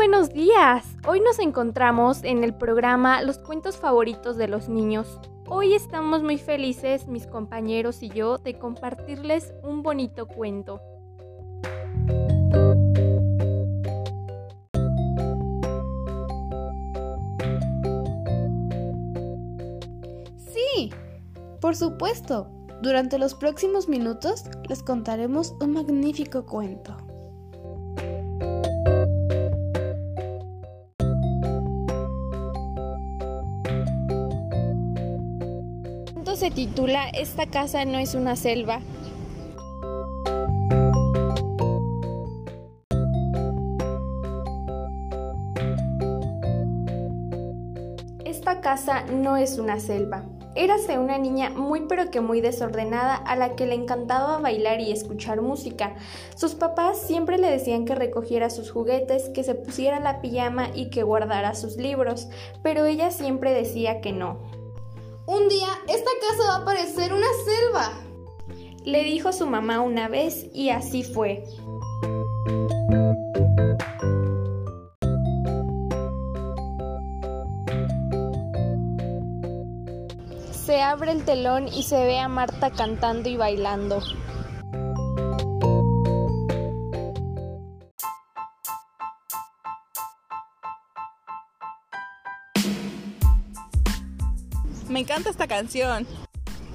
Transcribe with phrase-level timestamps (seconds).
[0.00, 0.96] buenos días.
[1.06, 5.20] Hoy nos encontramos en el programa Los cuentos favoritos de los niños.
[5.46, 10.80] Hoy estamos muy felices, mis compañeros y yo, de compartirles un bonito cuento.
[20.38, 20.94] Sí,
[21.60, 22.48] por supuesto.
[22.80, 26.96] Durante los próximos minutos les contaremos un magnífico cuento.
[36.50, 38.80] Titula Esta casa no es una selva.
[48.24, 50.24] Esta casa no es una selva.
[50.56, 54.90] Érase una niña muy pero que muy desordenada a la que le encantaba bailar y
[54.90, 55.94] escuchar música.
[56.34, 60.90] Sus papás siempre le decían que recogiera sus juguetes, que se pusiera la pijama y
[60.90, 62.28] que guardara sus libros,
[62.62, 64.59] pero ella siempre decía que no.
[65.30, 67.92] Un día esta casa va a parecer una selva.
[68.84, 71.44] Le dijo su mamá una vez y así fue.
[80.50, 84.02] Se abre el telón y se ve a Marta cantando y bailando.
[94.90, 96.04] Me encanta esta canción.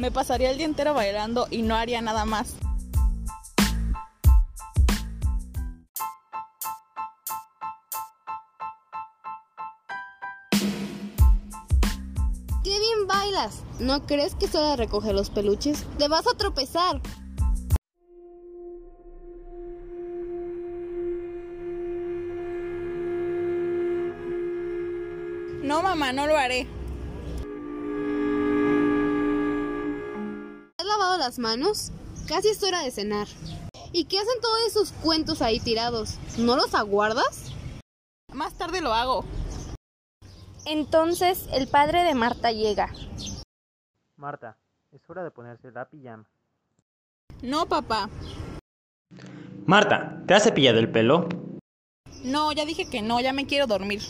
[0.00, 2.56] Me pasaría el día entero bailando y no haría nada más.
[12.64, 13.62] ¡Qué bien bailas!
[13.78, 15.86] ¿No crees que solo recoger los peluches?
[15.96, 17.00] ¡Te vas a tropezar!
[25.62, 26.79] No, mamá, no lo haré.
[31.20, 31.92] Las manos?
[32.26, 33.28] Casi es hora de cenar.
[33.92, 36.16] ¿Y qué hacen todos esos cuentos ahí tirados?
[36.38, 37.52] ¿No los aguardas?
[38.32, 39.24] Más tarde lo hago.
[40.64, 42.92] Entonces el padre de Marta llega.
[44.16, 44.56] Marta,
[44.92, 46.24] es hora de ponerse la pijama.
[47.42, 48.08] No, papá.
[49.66, 51.28] Marta, ¿te has cepillado el pelo?
[52.24, 54.02] No, ya dije que no, ya me quiero dormir.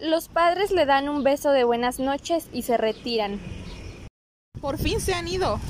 [0.00, 3.40] Los padres le dan un beso de buenas noches y se retiran.
[4.60, 5.60] Por fin se han ido.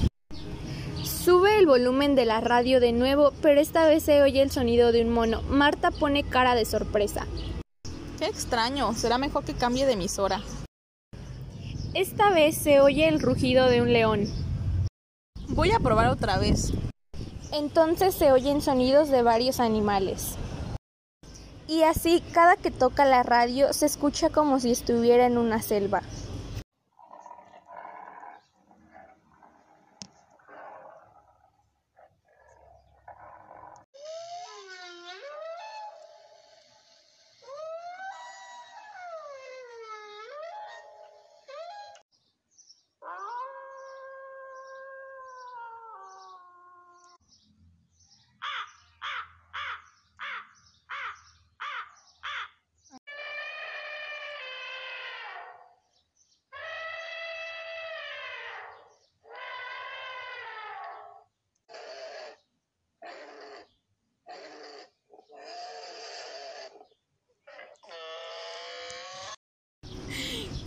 [1.05, 4.93] Sube el volumen de la radio de nuevo, pero esta vez se oye el sonido
[4.93, 5.43] de un mono.
[5.43, 7.27] Marta pone cara de sorpresa.
[8.19, 10.43] Qué extraño, será mejor que cambie de emisora.
[11.93, 14.27] Esta vez se oye el rugido de un león.
[15.49, 16.73] Voy a probar otra vez.
[17.53, 20.37] Entonces se oyen sonidos de varios animales.
[21.67, 26.03] Y así, cada que toca la radio, se escucha como si estuviera en una selva.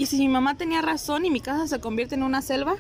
[0.02, 2.76] ¿Y si mi mamá tenía razón y mi casa se convierte en una selva?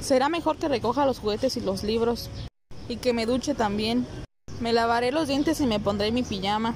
[0.00, 2.28] Será mejor que recoja los juguetes y los libros.
[2.88, 4.04] Y que me duche también.
[4.60, 6.74] Me lavaré los dientes y me pondré mi pijama.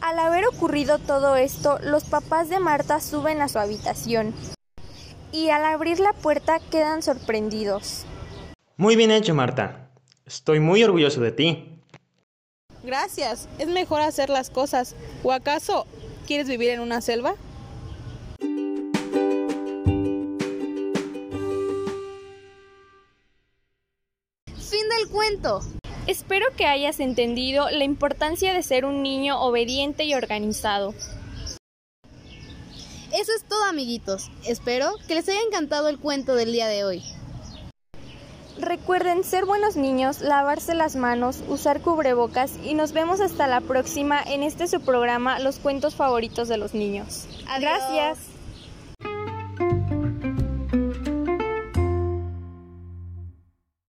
[0.00, 4.34] Al haber ocurrido todo esto, los papás de Marta suben a su habitación.
[5.30, 8.06] Y al abrir la puerta quedan sorprendidos.
[8.76, 9.88] Muy bien hecho, Marta.
[10.24, 11.80] Estoy muy orgulloso de ti.
[12.82, 13.48] Gracias.
[13.60, 14.96] Es mejor hacer las cosas.
[15.22, 15.86] ¿O acaso
[16.26, 17.36] quieres vivir en una selva?
[26.06, 30.94] Espero que hayas entendido la importancia de ser un niño obediente y organizado.
[33.12, 34.30] Eso es todo amiguitos.
[34.44, 37.02] Espero que les haya encantado el cuento del día de hoy.
[38.58, 44.22] Recuerden ser buenos niños, lavarse las manos, usar cubrebocas y nos vemos hasta la próxima
[44.22, 47.26] en este su programa Los cuentos favoritos de los niños.
[47.60, 48.35] Gracias.